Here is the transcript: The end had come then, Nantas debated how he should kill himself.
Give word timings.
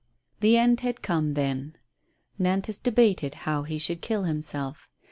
The 0.39 0.57
end 0.57 0.79
had 0.79 1.03
come 1.03 1.35
then, 1.35 1.75
Nantas 2.39 2.79
debated 2.81 3.35
how 3.45 3.61
he 3.61 3.77
should 3.77 4.01
kill 4.01 4.23
himself. 4.23 4.89